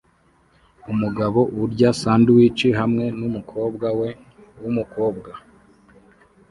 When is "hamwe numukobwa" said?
2.79-3.87